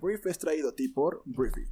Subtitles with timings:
[0.00, 1.66] Brief es traído a ti por Briefy.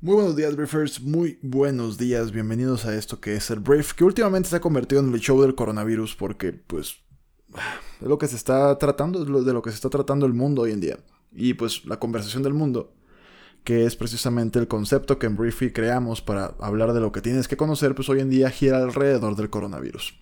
[0.00, 1.02] Muy buenos días, Briefers.
[1.02, 2.30] Muy buenos días.
[2.30, 5.42] Bienvenidos a esto que es el Brief, que últimamente se ha convertido en el show
[5.42, 7.07] del coronavirus porque, pues, es
[8.00, 10.80] lo que se está tratando, de lo que se está tratando el mundo hoy en
[10.80, 10.98] día.
[11.32, 12.92] Y, pues, la conversación del mundo
[13.68, 17.48] que es precisamente el concepto que en Briefy creamos para hablar de lo que tienes
[17.48, 20.18] que conocer, pues hoy en día gira alrededor del coronavirus.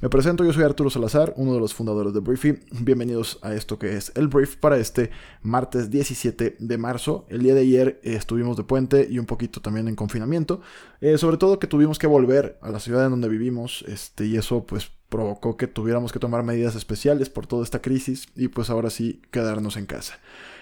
[0.00, 2.58] Me presento, yo soy Arturo Salazar, uno de los fundadores de Briefy.
[2.72, 7.24] Bienvenidos a esto que es el Brief para este martes 17 de marzo.
[7.28, 10.60] El día de ayer estuvimos de puente y un poquito también en confinamiento,
[11.00, 14.36] eh, sobre todo que tuvimos que volver a la ciudad en donde vivimos, este, y
[14.36, 18.70] eso pues provocó que tuviéramos que tomar medidas especiales por toda esta crisis y pues
[18.70, 20.18] ahora sí quedarnos en casa.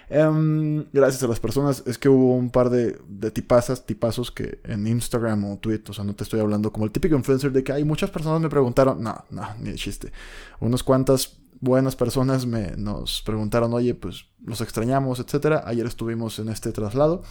[0.09, 4.60] Em, gracias a las personas, es que hubo un par de, de tipazas, tipazos que
[4.65, 7.65] en Instagram o Twitter, o sea, no te estoy hablando como el típico influencer de
[7.65, 10.13] que hay muchas personas me preguntaron, no, no, ni de chiste.
[10.60, 15.63] Unas cuantas buenas personas me, nos preguntaron, oye, pues los extrañamos, etcétera.
[15.66, 17.23] Ayer estuvimos en este traslado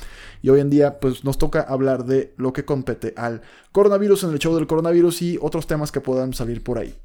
[0.41, 4.31] y hoy en día, pues nos toca hablar de lo que compete al coronavirus en
[4.31, 6.95] el show del coronavirus y otros temas que puedan salir por ahí.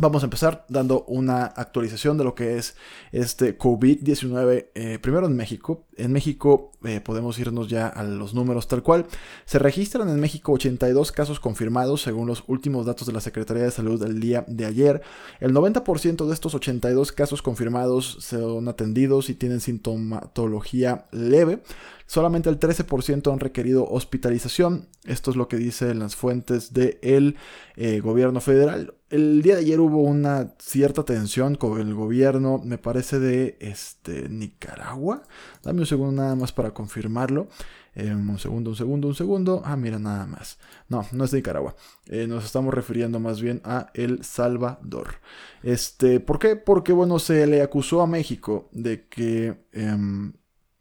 [0.00, 2.74] Vamos a empezar dando una actualización de lo que es
[3.12, 5.84] este COVID-19, eh, primero en México.
[5.94, 9.04] En México eh, podemos irnos ya a los números tal cual.
[9.44, 13.70] Se registran en México 82 casos confirmados según los últimos datos de la Secretaría de
[13.70, 15.02] Salud del día de ayer.
[15.38, 21.62] El 90% de estos 82 casos confirmados son atendidos y tienen sintomatología leve.
[22.10, 24.88] Solamente el 13% han requerido hospitalización.
[25.04, 27.36] Esto es lo que dicen las fuentes del
[27.76, 28.94] eh, gobierno federal.
[29.10, 34.28] El día de ayer hubo una cierta tensión con el gobierno, me parece de este,
[34.28, 35.22] Nicaragua.
[35.62, 37.46] Dame un segundo nada más para confirmarlo.
[37.94, 39.62] Eh, un segundo, un segundo, un segundo.
[39.64, 40.58] Ah, mira, nada más.
[40.88, 41.76] No, no es de Nicaragua.
[42.06, 45.20] Eh, nos estamos refiriendo más bien a El Salvador.
[45.62, 46.56] Este, ¿Por qué?
[46.56, 50.32] Porque, bueno, se le acusó a México de que em,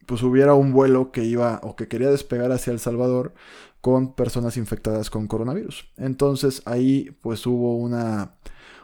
[0.09, 3.35] pues hubiera un vuelo que iba o que quería despegar hacia El Salvador
[3.79, 5.85] con personas infectadas con coronavirus.
[5.97, 8.33] Entonces ahí pues hubo una,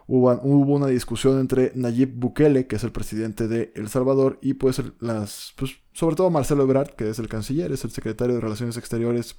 [0.06, 4.80] hubo, una discusión entre Nayib Bukele, que es el presidente de El Salvador, y pues
[5.00, 8.78] las, pues, sobre todo Marcelo Ebrard, que es el canciller, es el secretario de Relaciones
[8.78, 9.36] Exteriores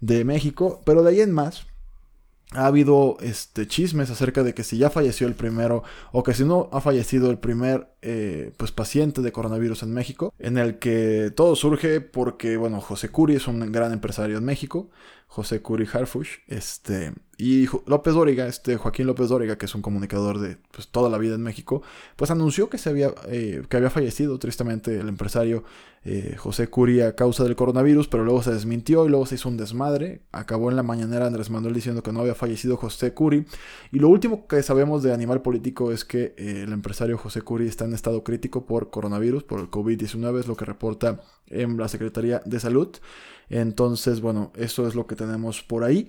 [0.00, 1.66] de México, pero de ahí en más
[2.52, 5.82] ha habido este, chismes acerca de que si ya falleció el primero
[6.12, 10.32] o que si no ha fallecido el primer eh, pues, paciente de coronavirus en México,
[10.38, 14.88] en el que todo surge porque, bueno, José Curi es un gran empresario en México,
[15.26, 20.38] José Curi Harfush, este, y López Dóriga, este Joaquín López Dóriga, que es un comunicador
[20.38, 21.82] de pues, toda la vida en México,
[22.16, 25.64] pues anunció que, se había, eh, que había fallecido tristemente el empresario
[26.04, 29.50] eh, José Curi a causa del coronavirus, pero luego se desmintió y luego se hizo
[29.50, 30.22] un desmadre.
[30.32, 33.44] Acabó en la mañanera Andrés Manuel diciendo que no había fallecido José Curi.
[33.92, 37.68] Y lo último que sabemos de Animal Político es que eh, el empresario José Curi
[37.68, 41.88] está en estado crítico por coronavirus, por el COVID-19, es lo que reporta en la
[41.88, 42.96] Secretaría de Salud.
[43.50, 46.08] Entonces, bueno, eso es lo que tenemos por ahí.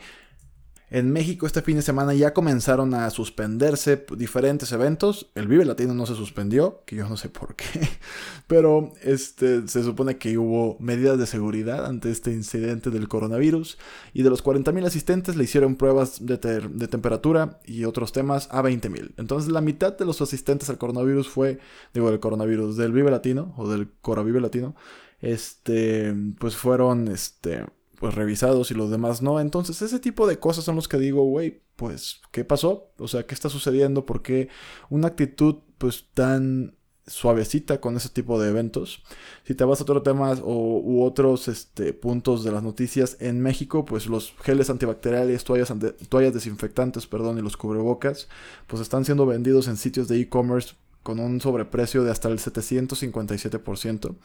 [0.92, 5.30] En México este fin de semana ya comenzaron a suspenderse diferentes eventos.
[5.36, 7.66] El Vive Latino no se suspendió, que yo no sé por qué.
[8.48, 13.78] Pero este, se supone que hubo medidas de seguridad ante este incidente del coronavirus.
[14.14, 18.64] Y de los 40.000 asistentes le hicieron pruebas de, de, temperatura y otros temas a
[18.64, 19.14] 20.000.
[19.18, 21.60] Entonces la mitad de los asistentes al coronavirus fue,
[21.94, 24.76] digo, del coronavirus, del Vive Latino o del Cora Vive Latino.
[25.22, 27.66] Este, pues fueron, este
[28.00, 29.40] pues revisados y los demás no.
[29.40, 32.92] Entonces ese tipo de cosas son los que digo, güey, pues, ¿qué pasó?
[32.98, 34.06] O sea, ¿qué está sucediendo?
[34.06, 34.50] ¿Por qué
[34.90, 36.76] una actitud pues tan
[37.10, 39.04] suavecita con ese tipo de eventos.
[39.44, 43.42] Si te vas a otro tema o, u otros este, puntos de las noticias en
[43.42, 45.74] México, pues los geles antibacteriales, toallas,
[46.08, 48.30] toallas desinfectantes, perdón, y los cubrebocas,
[48.68, 54.16] pues están siendo vendidos en sitios de e-commerce con un sobreprecio de hasta el 757%.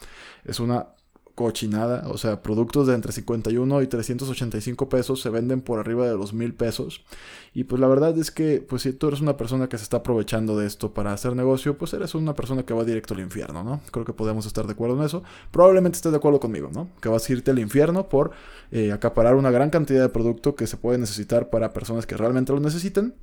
[0.43, 0.89] Es una
[1.35, 6.15] cochinada, o sea, productos de entre 51 y 385 pesos se venden por arriba de
[6.15, 7.03] los mil pesos.
[7.53, 9.97] Y pues la verdad es que, pues si tú eres una persona que se está
[9.97, 13.63] aprovechando de esto para hacer negocio, pues eres una persona que va directo al infierno,
[13.63, 13.81] ¿no?
[13.91, 15.23] Creo que podemos estar de acuerdo en eso.
[15.51, 16.89] Probablemente estés de acuerdo conmigo, ¿no?
[17.01, 18.31] Que vas a irte al infierno por
[18.71, 22.53] eh, acaparar una gran cantidad de producto que se puede necesitar para personas que realmente
[22.53, 23.13] lo necesiten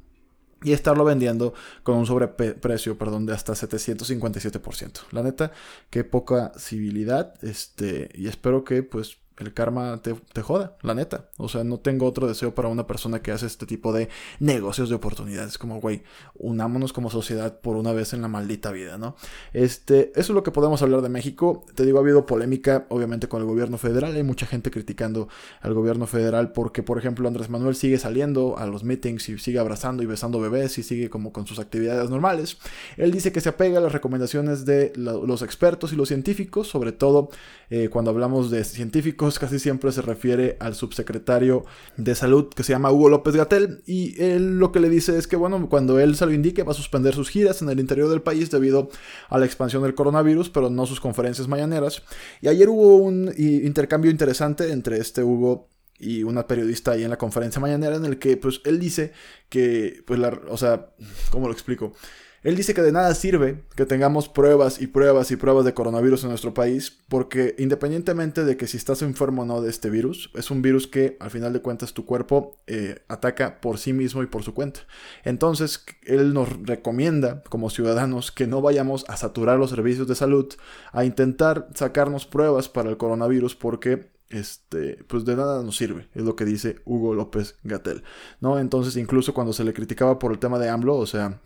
[0.65, 5.01] y estarlo vendiendo con un sobreprecio, perdón, de hasta 757%.
[5.13, 5.53] La neta,
[5.91, 11.29] qué poca civilidad, este, y espero que pues el karma te, te, joda, la neta.
[11.37, 14.09] O sea, no tengo otro deseo para una persona que hace este tipo de
[14.41, 15.59] negocios de oportunidades.
[15.59, 16.03] Como, güey,
[16.35, 19.17] unámonos como sociedad por una vez en la maldita vida, ¿no?
[19.53, 21.65] Este, eso es lo que podemos hablar de México.
[21.75, 24.15] Te digo, ha habido polémica, obviamente, con el gobierno federal.
[24.15, 25.29] Hay mucha gente criticando
[25.61, 29.59] al gobierno federal porque, por ejemplo, Andrés Manuel sigue saliendo a los meetings y sigue
[29.59, 32.59] abrazando y besando bebés y sigue como con sus actividades normales.
[32.97, 36.93] Él dice que se apega a las recomendaciones de los expertos y los científicos, sobre
[36.93, 37.31] todo
[37.71, 41.65] eh, cuando hablamos de científicos, casi siempre se refiere al subsecretario
[41.97, 45.27] de salud que se llama Hugo López Gatel y él lo que le dice es
[45.27, 48.09] que, bueno, cuando él se lo indique va a suspender sus giras en el interior
[48.09, 48.89] del país debido
[49.29, 52.03] a la expansión del coronavirus, pero no sus conferencias mañaneras.
[52.41, 55.69] Y ayer hubo un intercambio interesante entre este Hugo
[55.99, 59.13] y una periodista ahí en la conferencia mañanera en el que pues él dice
[59.49, 60.91] que pues la, o sea,
[61.31, 61.93] ¿cómo lo explico?
[62.43, 66.25] Él dice que de nada sirve que tengamos pruebas y pruebas y pruebas de coronavirus
[66.25, 70.31] en nuestro país, porque independientemente de que si estás enfermo o no de este virus,
[70.35, 74.23] es un virus que al final de cuentas tu cuerpo eh, ataca por sí mismo
[74.23, 74.81] y por su cuenta.
[75.25, 80.53] Entonces, él nos recomienda como ciudadanos que no vayamos a saturar los servicios de salud,
[80.93, 86.23] a intentar sacarnos pruebas para el coronavirus, porque este, pues de nada nos sirve, es
[86.23, 88.03] lo que dice Hugo López Gatel,
[88.41, 88.59] ¿no?
[88.59, 91.41] Entonces, incluso cuando se le criticaba por el tema de AMLO, o sea,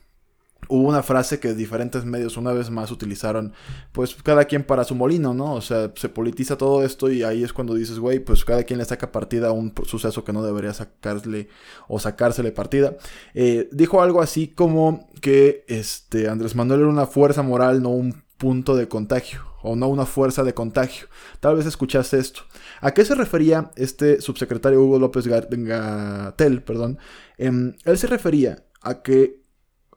[0.69, 3.53] hubo una frase que diferentes medios una vez más utilizaron,
[3.93, 5.55] pues cada quien para su molino, ¿no?
[5.55, 8.79] O sea, se politiza todo esto y ahí es cuando dices, güey, pues cada quien
[8.79, 11.49] le saca partida a un suceso que no debería sacarle
[11.89, 12.97] o sacársele partida.
[13.35, 18.23] Eh, dijo algo así como que este Andrés Manuel era una fuerza moral, no un
[18.37, 21.09] punto de contagio o no una fuerza de contagio.
[21.41, 22.43] Tal vez escuchaste esto.
[22.81, 26.63] ¿A qué se refería este subsecretario Hugo López Gatel?
[26.63, 26.99] Perdón.
[27.37, 29.46] Em, él se refería a que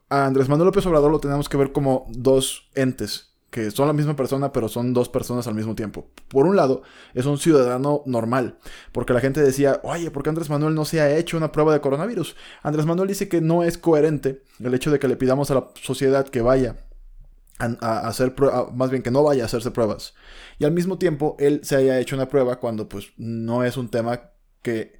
[0.09, 3.93] a Andrés Manuel López Obrador lo tenemos que ver como dos entes que son la
[3.93, 6.07] misma persona, pero son dos personas al mismo tiempo.
[6.27, 6.83] Por un lado,
[7.13, 8.59] es un ciudadano normal,
[8.91, 11.73] porque la gente decía, oye, ¿por qué Andrés Manuel no se ha hecho una prueba
[11.73, 12.35] de coronavirus?
[12.61, 15.67] Andrés Manuel dice que no es coherente el hecho de que le pidamos a la
[15.81, 16.75] sociedad que vaya
[17.57, 20.13] a, hacer pruebas, más bien que no vaya a hacerse pruebas.
[20.59, 23.89] Y al mismo tiempo, él se haya hecho una prueba cuando pues no es un
[23.89, 24.97] tema que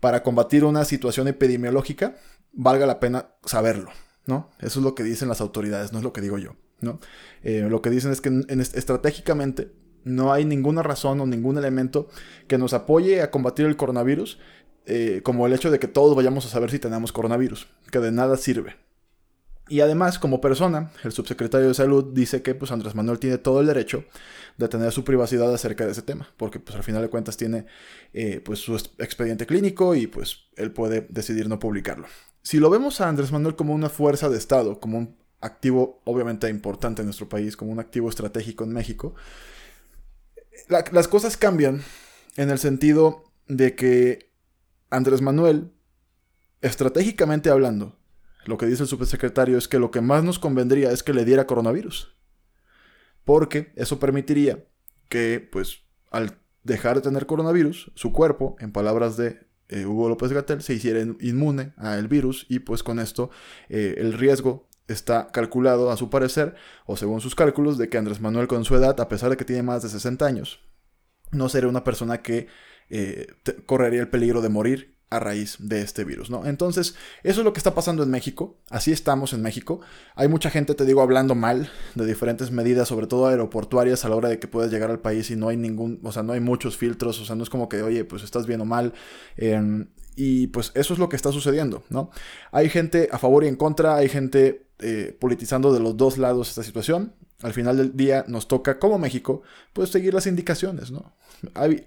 [0.00, 2.16] para combatir una situación epidemiológica
[2.52, 3.90] valga la pena saberlo.
[4.26, 4.50] ¿No?
[4.60, 7.00] Eso es lo que dicen las autoridades, no es lo que digo yo, ¿no?
[7.42, 8.30] Eh, lo que dicen es que
[8.74, 9.72] estratégicamente
[10.04, 12.08] no hay ninguna razón o ningún elemento
[12.46, 14.38] que nos apoye a combatir el coronavirus,
[14.86, 18.12] eh, como el hecho de que todos vayamos a saber si tenemos coronavirus, que de
[18.12, 18.76] nada sirve.
[19.68, 23.60] Y además, como persona, el subsecretario de Salud dice que pues, Andrés Manuel tiene todo
[23.60, 24.04] el derecho
[24.58, 27.66] de tener su privacidad acerca de ese tema, porque pues, al final de cuentas tiene
[28.12, 32.06] eh, pues, su expediente clínico y pues él puede decidir no publicarlo.
[32.46, 36.48] Si lo vemos a Andrés Manuel como una fuerza de Estado, como un activo obviamente
[36.48, 39.16] importante en nuestro país, como un activo estratégico en México,
[40.68, 41.82] las cosas cambian
[42.36, 44.30] en el sentido de que
[44.90, 45.72] Andrés Manuel,
[46.60, 47.98] estratégicamente hablando,
[48.44, 51.24] lo que dice el subsecretario es que lo que más nos convendría es que le
[51.24, 52.16] diera coronavirus.
[53.24, 54.64] Porque eso permitiría
[55.08, 55.80] que, pues,
[56.12, 60.74] al dejar de tener coronavirus, su cuerpo, en palabras de eh, Hugo López Gatel se
[60.74, 63.30] hiciera inmune al virus y pues con esto
[63.68, 66.54] eh, el riesgo está calculado a su parecer
[66.84, 69.44] o según sus cálculos de que Andrés Manuel con su edad, a pesar de que
[69.44, 70.60] tiene más de 60 años,
[71.32, 72.46] no sería una persona que
[72.88, 73.26] eh,
[73.66, 76.46] correría el peligro de morir a raíz de este virus, ¿no?
[76.46, 79.80] Entonces, eso es lo que está pasando en México, así estamos en México.
[80.16, 84.16] Hay mucha gente, te digo, hablando mal de diferentes medidas, sobre todo aeroportuarias, a la
[84.16, 86.40] hora de que puedes llegar al país y no hay ningún, o sea, no hay
[86.40, 88.94] muchos filtros, o sea, no es como que, oye, pues estás bien o mal.
[89.36, 92.10] Em, y pues eso es lo que está sucediendo, ¿no?
[92.50, 96.48] Hay gente a favor y en contra, hay gente eh, politizando de los dos lados
[96.48, 101.14] esta situación al final del día nos toca como México, pues seguir las indicaciones, ¿no?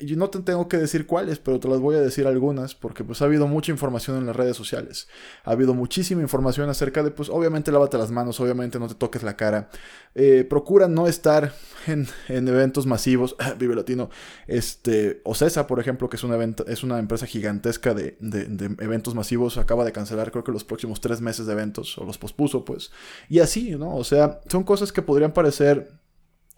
[0.01, 3.03] Yo no te tengo que decir cuáles, pero te las voy a decir algunas, porque
[3.03, 5.07] pues ha habido mucha información en las redes sociales.
[5.43, 9.23] Ha habido muchísima información acerca de, pues obviamente lávate las manos, obviamente no te toques
[9.23, 9.69] la cara.
[10.13, 11.53] Eh, procura no estar
[11.87, 14.11] en, eventos masivos, Vive Latino,
[14.45, 19.15] este, Ocesa, por ejemplo, que es una, evento, es una empresa gigantesca de, de eventos
[19.15, 22.65] masivos, acaba de cancelar creo que los próximos tres meses de eventos, o los pospuso,
[22.65, 22.91] pues.
[23.29, 23.95] Y así, ¿no?
[23.95, 25.93] O sea, son cosas que podrían parecer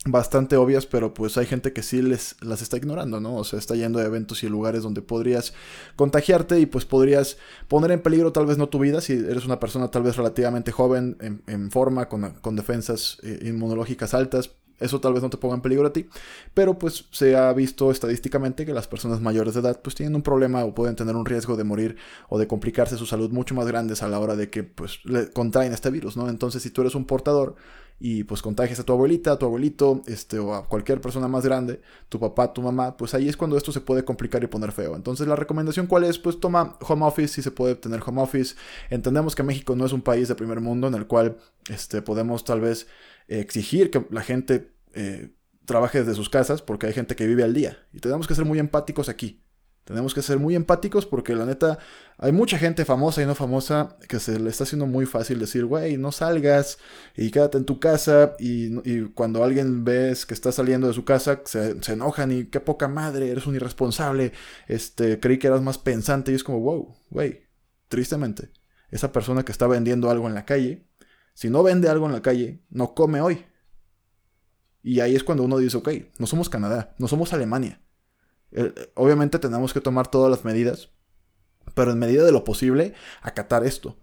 [0.05, 3.35] bastante obvias, pero pues hay gente que sí les, las está ignorando, ¿no?
[3.35, 5.53] O sea, está yendo a eventos y lugares donde podrías
[5.95, 9.59] contagiarte y pues podrías poner en peligro tal vez no tu vida, si eres una
[9.59, 15.13] persona tal vez relativamente joven, en, forma, con, con defensas eh, inmunológicas altas, eso tal
[15.13, 16.09] vez no te ponga en peligro a ti,
[16.55, 20.23] pero pues se ha visto estadísticamente que las personas mayores de edad pues tienen un
[20.23, 21.97] problema o pueden tener un riesgo de morir
[22.29, 25.29] o de complicarse su salud mucho más grandes a la hora de que pues le
[25.29, 26.27] contraen este virus, ¿no?
[26.29, 27.55] Entonces si tú eres un portador
[28.03, 31.45] y pues contagias a tu abuelita, a tu abuelito, este, o a cualquier persona más
[31.45, 34.71] grande, tu papá, tu mamá, pues ahí es cuando esto se puede complicar y poner
[34.71, 34.95] feo.
[34.95, 38.55] Entonces la recomendación cuál es, pues toma home office, si se puede tener home office.
[38.89, 41.37] Entendemos que México no es un país de primer mundo en el cual
[41.69, 42.87] este, podemos tal vez
[43.27, 45.29] exigir que la gente eh,
[45.65, 47.77] trabaje desde sus casas porque hay gente que vive al día.
[47.93, 49.43] Y tenemos que ser muy empáticos aquí.
[49.83, 51.79] Tenemos que ser muy empáticos porque la neta
[52.19, 55.65] hay mucha gente famosa y no famosa que se le está haciendo muy fácil decir,
[55.65, 56.77] güey, no salgas
[57.17, 61.41] y quédate en tu casa y, cuando alguien ves que está saliendo de su casa
[61.45, 64.33] se, enojan y qué poca madre, eres un irresponsable,
[64.67, 67.47] este, creí que eras más pensante y es como, wow, güey,
[67.87, 68.51] tristemente,
[68.91, 70.87] esa persona que está vendiendo algo en la calle,
[71.33, 73.45] si no vende algo en la calle, no come hoy.
[74.83, 77.81] Y ahí es cuando uno dice, ok, no somos Canadá, no somos Alemania
[78.95, 80.89] obviamente tenemos que tomar todas las medidas,
[81.73, 83.95] pero en medida de lo posible, acatar esto.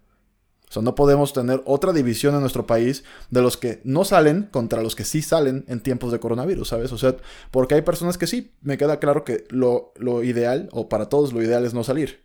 [0.68, 4.48] O sea, no podemos tener otra división en nuestro país de los que no salen
[4.50, 6.92] contra los que sí salen en tiempos de coronavirus, ¿sabes?
[6.92, 7.16] O sea,
[7.50, 11.42] porque hay personas que sí, me queda claro que lo, ideal, o para todos lo
[11.42, 12.22] ideal es no salir.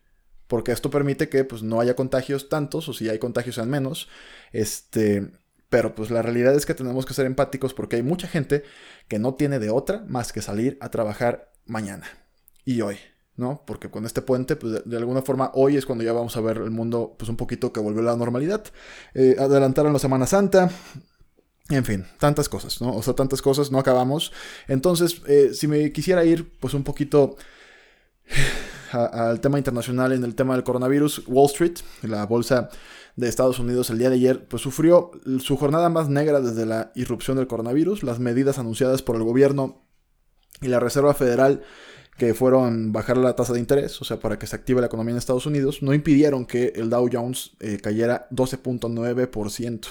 [0.47, 4.09] Porque esto permite que pues, no haya contagios tantos, o si hay contagios sean menos.
[4.51, 5.31] Este,
[5.73, 8.63] pero pues la realidad es que tenemos que ser empáticos porque hay mucha gente
[9.07, 12.05] que no tiene de otra más que salir a trabajar mañana
[12.63, 12.97] y hoy,
[13.37, 13.63] ¿no?
[13.65, 16.57] Porque con este puente, pues de, alguna forma hoy es cuando ya vamos a ver
[16.57, 18.63] el mundo, pues un poquito que volvió a la normalidad.
[19.15, 20.69] Eh, adelantaron la Semana Santa.
[21.69, 22.95] En fin, tantas cosas, ¿no?
[22.95, 24.31] O sea, tantas cosas, no acabamos.
[24.67, 27.35] Entonces, eh, si me quisiera ir, pues un poquito
[28.93, 32.69] al tema internacional en el tema del coronavirus, Wall Street, la bolsa
[33.15, 36.91] de Estados Unidos el día de ayer, pues sufrió su jornada más negra desde la
[36.95, 38.03] irrupción del coronavirus.
[38.03, 39.83] Las medidas anunciadas por el gobierno
[40.61, 41.61] y la Reserva Federal
[42.17, 45.13] que fueron bajar la tasa de interés, o sea, para que se active la economía
[45.13, 49.87] en Estados Unidos, no impidieron que el Dow Jones eh, cayera 12.9%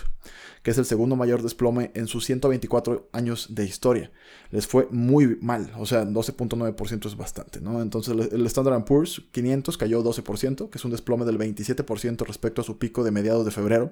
[0.62, 4.12] que es el segundo mayor desplome en sus 124 años de historia.
[4.50, 7.82] Les fue muy mal, o sea, 12.9% es bastante, ¿no?
[7.82, 12.64] Entonces el Standard Poor's 500 cayó 12%, que es un desplome del 27% respecto a
[12.64, 13.90] su pico de mediados de febrero,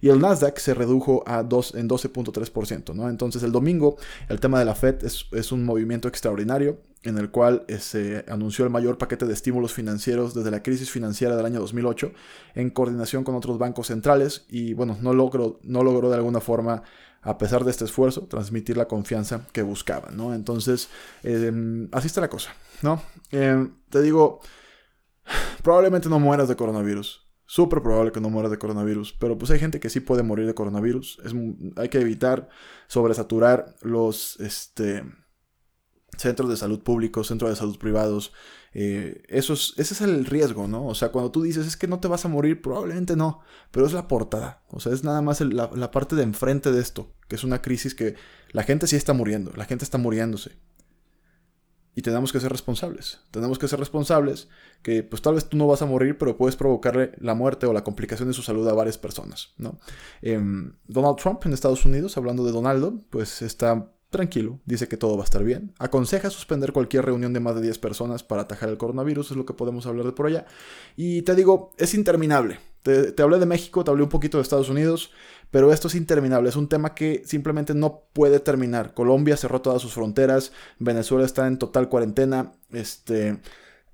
[0.00, 3.08] y el Nasdaq se redujo a 2, en 12.3%, ¿no?
[3.08, 3.96] Entonces el domingo
[4.28, 8.64] el tema de la Fed es, es un movimiento extraordinario en el cual se anunció
[8.64, 12.12] el mayor paquete de estímulos financieros desde la crisis financiera del año 2008
[12.54, 16.82] en coordinación con otros bancos centrales y bueno, no logró, no logró de alguna forma,
[17.22, 20.34] a pesar de este esfuerzo, transmitir la confianza que buscaban, ¿no?
[20.34, 20.88] Entonces,
[21.22, 22.50] em, así está la cosa,
[22.82, 23.02] ¿no?
[23.30, 24.40] Em, te digo,
[25.62, 27.26] probablemente no mueras de coronavirus.
[27.46, 30.46] Súper probable que no mueras de coronavirus, pero pues hay gente que sí puede morir
[30.46, 31.18] de coronavirus.
[31.24, 31.32] Es,
[31.76, 32.50] hay que evitar
[32.88, 35.02] sobresaturar los, este,
[36.18, 38.32] centros de salud públicos, centros de salud privados.
[38.74, 40.86] Eh, eso es, ese es el riesgo, ¿no?
[40.86, 43.86] O sea, cuando tú dices es que no te vas a morir, probablemente no, pero
[43.86, 44.62] es la portada.
[44.68, 47.62] O sea, es nada más la, la, parte de enfrente de esto, que es una
[47.62, 48.16] crisis que
[48.52, 50.58] la gente sí está muriendo, la gente está muriéndose.
[51.94, 53.22] Y tenemos que ser responsables.
[53.32, 54.48] Tenemos que ser responsables
[54.82, 57.72] que pues tal vez tú no vas a morir, pero puedes provocarle la muerte o
[57.72, 59.80] la complicación de su salud a varias personas, ¿no?
[60.22, 65.16] Em, Donald Trump en Estados Unidos, hablando de Donaldo, pues está tranquilo, dice que todo
[65.16, 65.74] va a estar bien.
[65.78, 69.46] Aconseja suspender cualquier reunión de más de 10 personas para atajar el coronavirus, es lo
[69.46, 70.46] que podemos hablar de por allá.
[70.96, 72.60] Y te digo, es interminable.
[72.82, 75.10] Te, hablé de México, te hablé un poquito de Estados Unidos,
[75.50, 76.48] pero esto es interminable.
[76.48, 78.94] Es un tema que simplemente no puede terminar.
[78.94, 83.40] Colombia cerró todas sus fronteras, Venezuela está en total cuarentena, este...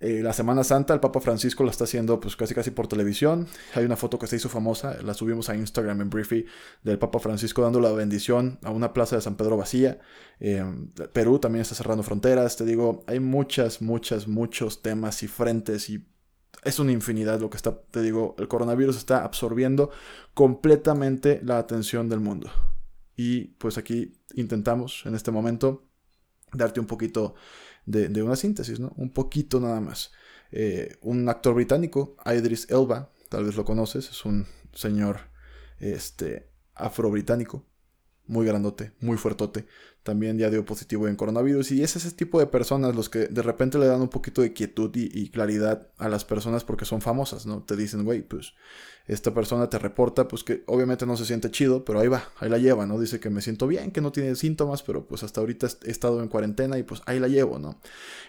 [0.00, 3.46] Eh, la Semana Santa, el Papa Francisco la está haciendo pues casi casi por televisión.
[3.74, 6.46] Hay una foto que se hizo famosa, la subimos a Instagram en Briefy,
[6.82, 9.98] del Papa Francisco dando la bendición a una plaza de San Pedro vacía.
[10.40, 10.64] Eh,
[11.12, 12.56] Perú también está cerrando fronteras.
[12.56, 16.06] Te digo, hay muchas, muchas, muchos temas y frentes y
[16.64, 19.90] es una infinidad lo que está, te digo, el coronavirus está absorbiendo
[20.32, 22.50] completamente la atención del mundo.
[23.16, 25.86] Y pues aquí intentamos en este momento
[26.52, 27.34] darte un poquito
[27.86, 28.92] de, una síntesis, ¿no?
[28.96, 30.12] Un poquito nada más.
[30.52, 35.20] Eh, un actor británico, Idris Elba, tal vez lo conoces, es un señor
[35.78, 37.66] este, afro-británico,
[38.26, 39.66] muy grandote, muy fuertote,
[40.02, 43.42] también ya dio positivo en coronavirus y es ese tipo de personas los que de
[43.42, 47.46] repente le dan un poquito de quietud y, claridad a las personas porque son famosas,
[47.46, 47.62] ¿no?
[47.62, 48.52] Te dicen, güey, pues
[49.06, 52.48] esta persona te reporta, pues que obviamente no se siente chido, pero ahí va, ahí
[52.48, 53.00] la lleva, ¿no?
[53.00, 56.22] Dice que me siento bien, que no tiene síntomas, pero pues hasta ahorita he estado
[56.22, 57.80] en cuarentena y pues ahí la llevo, ¿no?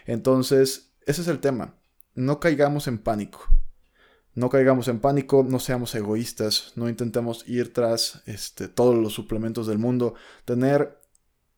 [0.06, 1.74] Entonces, ese es el tema,
[2.14, 3.46] no caigamos en pánico.
[4.36, 9.66] No caigamos en pánico, no seamos egoístas, no intentemos ir tras este, todos los suplementos
[9.66, 10.14] del mundo.
[10.44, 11.00] Tener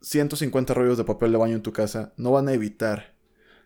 [0.01, 3.15] 150 rollos de papel de baño en tu casa no van a evitar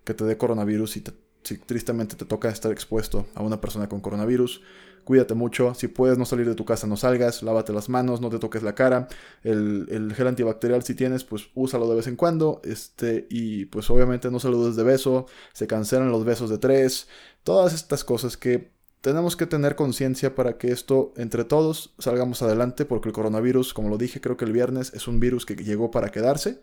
[0.04, 1.04] que te dé coronavirus y
[1.42, 4.62] si tristemente te toca estar expuesto a una persona con coronavirus,
[5.04, 5.74] cuídate mucho.
[5.74, 7.42] Si puedes no salir de tu casa, no salgas.
[7.42, 9.08] Lávate las manos, no te toques la cara.
[9.42, 12.62] El, gel antibacterial, si tienes, pues úsalo de vez en cuando.
[12.64, 15.26] Este, y pues obviamente no saludes de beso.
[15.52, 17.08] Se cancelan los besos de tres.
[17.42, 22.86] Todas estas cosas que tenemos que tener conciencia para que esto, entre todos, salgamos adelante.
[22.86, 25.90] Porque el coronavirus, como lo dije, creo que el viernes es un virus que llegó
[25.90, 26.62] para quedarse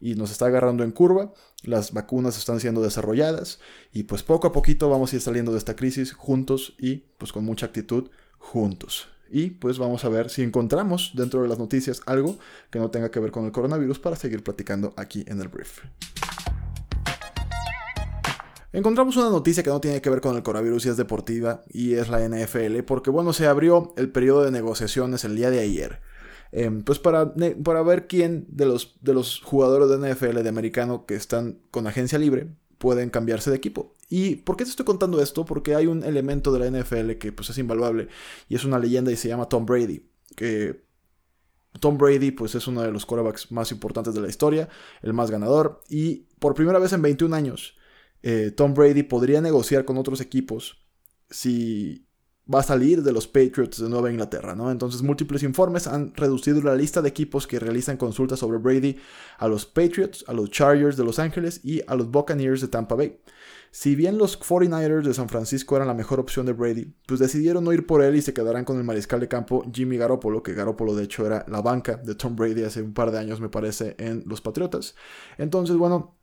[0.00, 3.60] y nos está agarrando en curva, las vacunas están siendo desarrolladas
[3.92, 7.32] y pues poco a poquito vamos a ir saliendo de esta crisis juntos y pues
[7.32, 9.08] con mucha actitud juntos.
[9.30, 12.38] Y pues vamos a ver si encontramos dentro de las noticias algo
[12.70, 15.80] que no tenga que ver con el coronavirus para seguir platicando aquí en el brief.
[18.76, 21.94] Encontramos una noticia que no tiene que ver con el coronavirus y es deportiva y
[21.94, 26.00] es la NFL porque bueno se abrió el periodo de negociaciones el día de ayer
[26.52, 31.04] Em, pues para, para ver quién de los, de los jugadores de NFL de americano
[31.06, 33.94] que están con agencia libre pueden cambiarse de equipo.
[34.08, 35.44] ¿Y por qué te estoy contando esto?
[35.44, 38.08] Porque hay un elemento de la NFL que pues es invaluable
[38.48, 40.08] y es una leyenda y se llama Tom Brady.
[40.36, 40.84] Que
[41.80, 44.68] Tom Brady pues es uno de los quarterbacks más importantes de la historia,
[45.02, 47.76] el más ganador y por primera vez en 21 años
[48.22, 50.86] eh, Tom Brady podría negociar con otros equipos
[51.30, 52.06] si
[52.52, 54.70] va a salir de los Patriots de Nueva Inglaterra, ¿no?
[54.70, 58.96] Entonces múltiples informes han reducido la lista de equipos que realizan consultas sobre Brady
[59.38, 62.94] a los Patriots, a los Chargers de Los Ángeles y a los Buccaneers de Tampa
[62.94, 63.18] Bay.
[63.72, 67.64] Si bien los 49ers de San Francisco eran la mejor opción de Brady, pues decidieron
[67.64, 70.54] no ir por él y se quedarán con el mariscal de campo Jimmy Garoppolo, que
[70.54, 73.48] Garoppolo de hecho era la banca de Tom Brady hace un par de años me
[73.48, 74.94] parece en los Patriotas.
[75.36, 76.15] Entonces, bueno,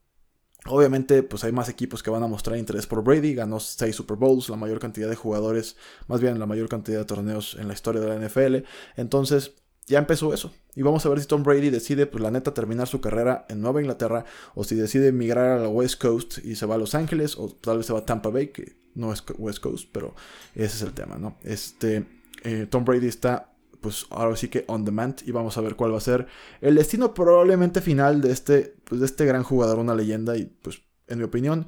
[0.65, 3.35] Obviamente, pues hay más equipos que van a mostrar interés por Brady.
[3.35, 5.75] Ganó 6 Super Bowls, la mayor cantidad de jugadores,
[6.07, 8.65] más bien la mayor cantidad de torneos en la historia de la NFL.
[8.95, 9.53] Entonces,
[9.87, 10.53] ya empezó eso.
[10.75, 13.61] Y vamos a ver si Tom Brady decide, pues la neta, terminar su carrera en
[13.61, 16.95] Nueva Inglaterra, o si decide migrar a la West Coast y se va a Los
[16.95, 20.15] Ángeles, o tal vez se va a Tampa Bay, que no es West Coast, pero
[20.55, 21.37] ese es el tema, ¿no?
[21.43, 22.05] Este,
[22.43, 23.52] eh, Tom Brady está
[23.83, 26.25] pues ahora sí que on demand y vamos a ver cuál va a ser
[26.61, 30.81] el destino probablemente final de este, pues de este gran jugador, una leyenda y pues
[31.07, 31.67] en mi opinión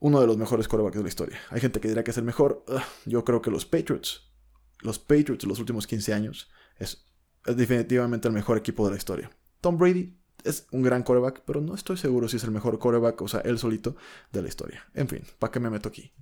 [0.00, 1.38] uno de los mejores quarterbacks de la historia.
[1.50, 2.64] Hay gente que dirá que es el mejor,
[3.04, 4.32] yo creo que los Patriots,
[4.80, 7.04] los Patriots los últimos 15 años es,
[7.44, 9.30] es definitivamente el mejor equipo de la historia.
[9.60, 13.20] Tom Brady es un gran quarterback, pero no estoy seguro si es el mejor quarterback,
[13.20, 13.96] o sea, él solito
[14.32, 14.86] de la historia.
[14.94, 16.12] En fin, ¿para qué me meto aquí?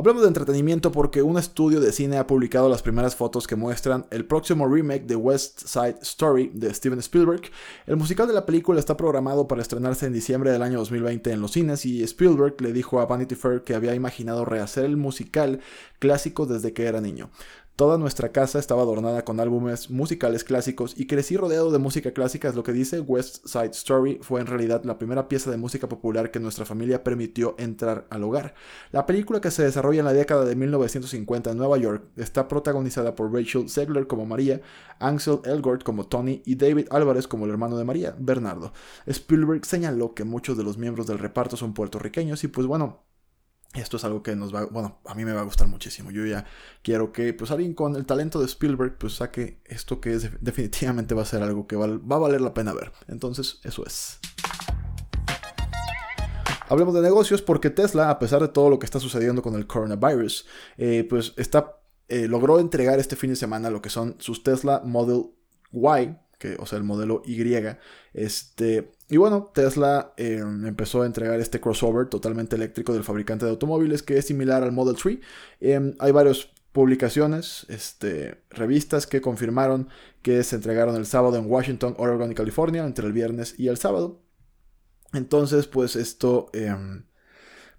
[0.00, 4.06] Hablamos de entretenimiento porque un estudio de cine ha publicado las primeras fotos que muestran
[4.10, 7.42] el próximo remake de West Side Story de Steven Spielberg.
[7.86, 11.42] El musical de la película está programado para estrenarse en diciembre del año 2020 en
[11.42, 15.60] los cines y Spielberg le dijo a Vanity Fair que había imaginado rehacer el musical
[15.98, 17.28] clásico desde que era niño.
[17.80, 22.46] Toda nuestra casa estaba adornada con álbumes musicales clásicos y crecí rodeado de música clásica,
[22.46, 24.18] es lo que dice West Side Story.
[24.20, 28.22] Fue en realidad la primera pieza de música popular que nuestra familia permitió entrar al
[28.24, 28.52] hogar.
[28.92, 33.14] La película que se desarrolla en la década de 1950 en Nueva York está protagonizada
[33.14, 34.60] por Rachel Zegler como María,
[34.98, 38.74] Ansel Elgort como Tony y David Álvarez como el hermano de María, Bernardo.
[39.06, 43.04] Spielberg señaló que muchos de los miembros del reparto son puertorriqueños y pues bueno,
[43.74, 46.10] esto es algo que nos va, bueno, a mí me va a gustar muchísimo.
[46.10, 46.44] Yo ya
[46.82, 51.14] quiero que, pues, alguien con el talento de Spielberg, pues, saque esto que es, definitivamente
[51.14, 52.92] va a ser algo que va, a valer la pena ver.
[53.06, 54.18] Entonces, eso es.
[56.68, 59.66] Hablemos de negocios porque Tesla, a pesar de todo lo que está sucediendo con el
[59.66, 64.42] coronavirus, eh, pues está, eh, logró entregar este fin de semana lo que son sus
[64.42, 65.30] Tesla Model
[65.72, 67.40] Y, que, o sea, el modelo Y,
[68.14, 73.50] este, y bueno, Tesla em, empezó a entregar este crossover totalmente eléctrico del fabricante de
[73.50, 75.18] automóviles que es similar al Model 3.
[75.60, 79.88] Em, hay varias publicaciones, este, revistas que confirmaron
[80.22, 83.78] que se entregaron el sábado en Washington, Oregon y California, entre el viernes y el
[83.78, 84.22] sábado.
[85.12, 87.04] Entonces, pues esto, em,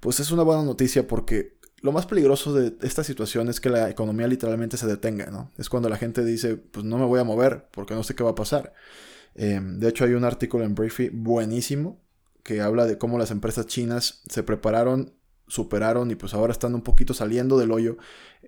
[0.01, 3.89] pues es una buena noticia porque lo más peligroso de esta situación es que la
[3.89, 5.51] economía literalmente se detenga, ¿no?
[5.57, 8.23] Es cuando la gente dice, pues no me voy a mover porque no sé qué
[8.23, 8.73] va a pasar.
[9.35, 12.01] Em, de hecho, hay un artículo en Briefy buenísimo
[12.43, 15.13] que habla de cómo las empresas chinas se prepararon,
[15.47, 17.97] superaron y pues ahora están un poquito saliendo del hoyo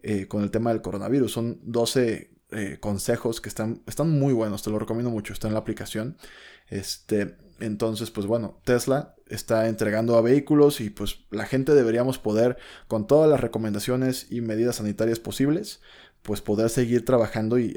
[0.02, 1.32] eh, con el tema del coronavirus.
[1.32, 5.54] Son 12 eh, consejos que están, están muy buenos, te lo recomiendo mucho, está en
[5.54, 6.17] la aplicación.
[6.69, 12.58] Este, entonces, pues bueno, Tesla está entregando a vehículos y pues la gente deberíamos poder,
[12.88, 15.82] con todas las recomendaciones y medidas sanitarias posibles,
[16.24, 17.76] pues poder seguir trabajando y,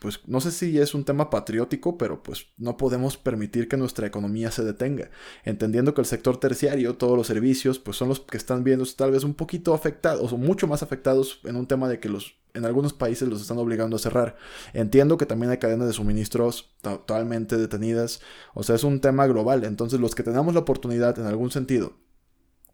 [0.00, 4.06] pues no sé si es un tema patriótico, pero pues no podemos permitir que nuestra
[4.06, 5.10] economía se detenga,
[5.44, 9.12] entendiendo que el sector terciario, todos los servicios, pues son los que están viendo tal
[9.12, 12.66] vez un poquito afectados o mucho más afectados en un tema de que los en
[12.66, 14.36] algunos países los están obligando a cerrar.
[14.74, 18.20] Entiendo que también hay cadenas de suministros totalmente detenidas.
[18.52, 19.64] O sea, es un tema global.
[19.64, 21.94] Entonces los que tenemos la oportunidad en algún sentido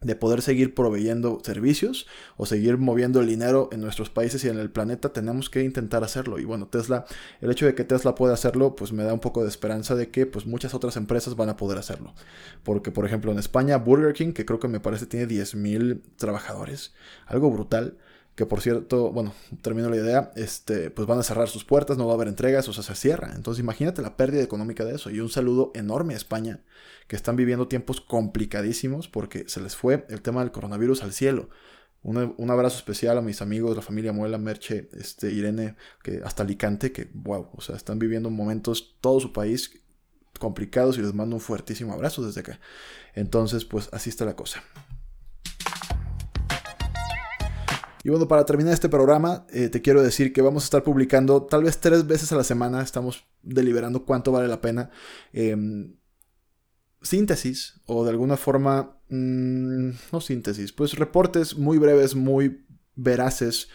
[0.01, 2.07] de poder seguir proveyendo servicios
[2.37, 6.05] o seguir moviendo el dinero en nuestros países y en el planeta, tenemos que intentar
[6.05, 6.39] hacerlo.
[6.39, 7.05] Y bueno, Tesla,
[7.41, 10.11] el hecho de que Tesla pueda hacerlo, pues me da un poco de esperanza de
[10.11, 12.15] que pues muchas otras empresas van a poder hacerlo.
[12.63, 16.95] Porque, por ejemplo, en España, Burger King, que creo que me parece tiene 10.000 trabajadores,
[17.27, 17.99] algo brutal
[18.39, 22.07] que por cierto, bueno, termino la idea, este, pues van a cerrar sus puertas, no
[22.07, 23.33] va a haber entregas, o sea, se cierra.
[23.35, 25.11] Entonces imagínate la pérdida económica de eso.
[25.11, 26.61] Y un saludo enorme a España,
[27.09, 31.51] que están viviendo tiempos complicadísimos porque se les fue el tema del coronavirus al cielo.
[32.05, 35.75] Un, abrazo especial a mis amigos, la familia Muela, Merche, este, Irene,
[36.05, 39.83] que hasta Alicante, que wow, o sea, están viviendo momentos, todo su país
[40.39, 42.61] complicados y les mando un fuertísimo abrazo desde acá.
[43.17, 44.63] Entonces, pues así está la cosa.
[48.05, 51.43] Y bueno, para terminar este programa, eh, te quiero decir que vamos a estar publicando
[51.43, 52.83] tal vez tres veces a la semana.
[52.83, 54.91] Estamos deliberando cuánto vale la pena.
[55.33, 55.97] Em,
[57.03, 63.69] síntesis, o de alguna forma, mm, no síntesis, pues reportes muy breves, muy veraces,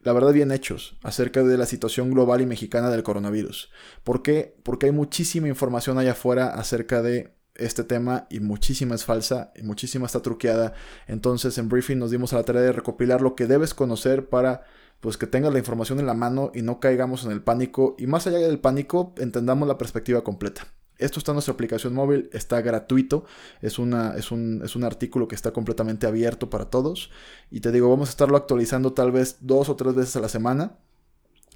[0.00, 3.70] la verdad bien hechos, acerca de la situación global y mexicana del coronavirus.
[4.04, 4.56] ¿Por qué?
[4.62, 9.62] Porque hay muchísima información allá afuera acerca de este tema y muchísima es falsa y
[9.62, 10.72] muchísima está truqueada.
[11.06, 14.62] Entonces en briefing nos dimos a la tarea de recopilar lo que debes conocer para
[15.00, 18.06] pues que tengas la información en la mano y no caigamos en el pánico y
[18.06, 20.66] más allá del pánico entendamos la perspectiva completa.
[20.96, 23.24] Esto está en nuestra aplicación móvil, está gratuito,
[23.62, 27.10] es, una, es, un, es un artículo que está completamente abierto para todos
[27.50, 30.28] y te digo, vamos a estarlo actualizando tal vez dos o tres veces a la
[30.28, 30.78] semana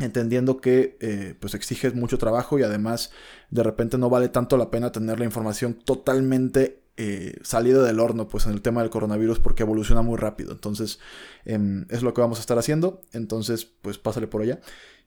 [0.00, 3.10] entendiendo que eh, pues exige mucho trabajo y además
[3.50, 8.28] de repente no vale tanto la pena tener la información totalmente eh, salida del horno
[8.28, 10.52] pues en el tema del coronavirus porque evoluciona muy rápido.
[10.52, 10.98] Entonces
[11.44, 13.00] em, es lo que vamos a estar haciendo.
[13.12, 14.60] Entonces pues pásale por allá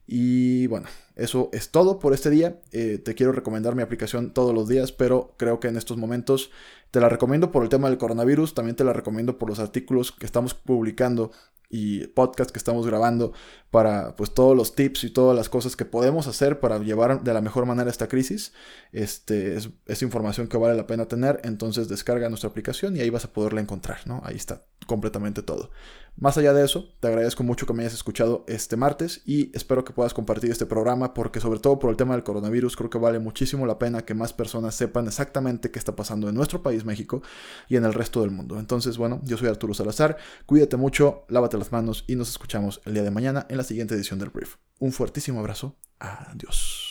[0.08, 2.60] y bueno, eso es todo por este día.
[2.72, 6.52] Eh, te quiero recomendar mi aplicación todos los días, pero creo que en estos momentos
[6.92, 10.12] te la recomiendo por el tema del coronavirus, también te la recomiendo por los artículos
[10.12, 11.32] que estamos publicando
[11.70, 13.34] y podcast que estamos grabando
[13.72, 17.34] para pues todos los tips y todas las cosas que podemos hacer para llevar de
[17.34, 18.54] la mejor manera esta crisis.
[18.92, 23.26] Este es, información que vale la pena tener, entonces descarga nuestra aplicación y ahí vas
[23.26, 24.22] a poderla encontrar, ¿no?
[24.24, 25.72] Ahí está completamente todo.
[26.18, 29.84] Más allá de eso, te agradezco mucho que me hayas escuchado este martes y espero
[29.84, 32.98] que puedas compartir este programa porque sobre todo por el tema del coronavirus creo que
[32.98, 36.86] vale muchísimo la pena que más personas sepan exactamente qué está pasando en nuestro país
[36.86, 37.22] México
[37.68, 38.60] y en el resto del mundo.
[38.60, 42.94] Entonces, bueno, yo soy Arturo Salazar, cuídate mucho, lávate las manos y nos escuchamos el
[42.94, 44.56] día de mañana en la siguiente edición del Brief.
[44.80, 46.85] Un fuertísimo abrazo, adiós.